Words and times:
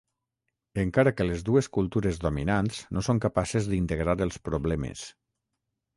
Encara 0.83 1.11
que 1.17 1.27
les 1.27 1.43
dues 1.49 1.69
cultures 1.77 2.19
dominants 2.25 2.79
no 2.97 3.03
són 3.09 3.23
capaces 3.29 3.69
d'integrar 3.75 4.17
els 4.29 4.41
problemes. 4.51 5.05